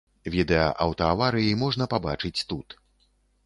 [0.35, 2.79] Відэа аўтааварыі можна пабачыць тут.